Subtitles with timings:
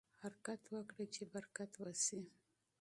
[0.21, 2.21] حرکت وکړئ چې برکت وشي.